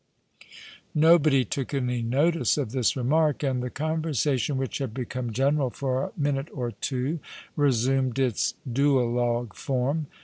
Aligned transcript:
1 0.93 0.93
75 0.93 0.95
Nobody 0.99 1.45
took 1.45 1.73
any 1.75 2.01
notice 2.01 2.57
of 2.57 2.71
this 2.71 2.95
remark; 2.97 3.43
and 3.43 3.61
the 3.61 3.69
conversa 3.69 4.35
tion 4.39 4.57
which 4.57 4.79
had 4.79 4.95
become 4.95 5.31
general 5.31 5.69
for 5.69 6.01
a 6.05 6.11
minute 6.19 6.47
or 6.55 6.71
two 6.71 7.19
resumed 7.55 8.17
its 8.17 8.55
duologue 8.73 9.53
form. 9.53 10.07